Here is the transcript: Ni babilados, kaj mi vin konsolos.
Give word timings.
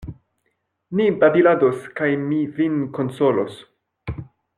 Ni 0.99 1.05
babilados, 1.23 1.77
kaj 1.99 2.09
mi 2.31 2.39
vin 2.61 2.81
konsolos. 2.99 3.61